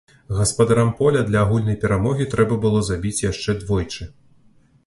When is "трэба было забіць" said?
2.33-3.23